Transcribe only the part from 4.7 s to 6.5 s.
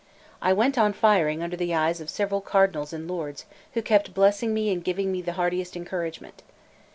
and giving me the heartiest encouragement.